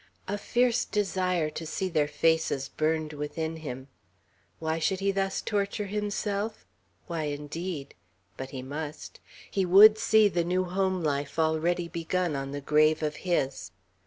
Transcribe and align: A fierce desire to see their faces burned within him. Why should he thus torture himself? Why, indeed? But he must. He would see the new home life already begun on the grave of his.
A 0.27 0.35
fierce 0.39 0.83
desire 0.83 1.51
to 1.51 1.63
see 1.63 1.87
their 1.87 2.07
faces 2.07 2.69
burned 2.69 3.13
within 3.13 3.57
him. 3.57 3.87
Why 4.57 4.79
should 4.79 4.99
he 4.99 5.11
thus 5.11 5.43
torture 5.43 5.85
himself? 5.85 6.65
Why, 7.05 7.25
indeed? 7.25 7.93
But 8.35 8.49
he 8.49 8.63
must. 8.63 9.19
He 9.51 9.63
would 9.63 9.99
see 9.99 10.27
the 10.27 10.43
new 10.43 10.63
home 10.63 11.03
life 11.03 11.37
already 11.37 11.87
begun 11.87 12.35
on 12.35 12.49
the 12.49 12.61
grave 12.61 13.03
of 13.03 13.17
his. 13.17 13.69